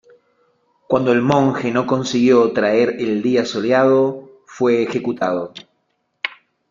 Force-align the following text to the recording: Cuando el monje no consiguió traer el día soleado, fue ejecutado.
Cuando 0.87 1.11
el 1.11 1.21
monje 1.21 1.69
no 1.69 1.85
consiguió 1.85 2.51
traer 2.53 2.95
el 2.97 3.21
día 3.21 3.45
soleado, 3.45 4.31
fue 4.47 4.81
ejecutado. 4.81 5.53